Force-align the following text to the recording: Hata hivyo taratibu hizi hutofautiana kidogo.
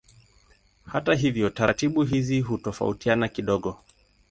Hata 0.85 1.13
hivyo 1.13 1.49
taratibu 1.49 2.03
hizi 2.03 2.41
hutofautiana 2.41 3.27
kidogo. 3.27 3.79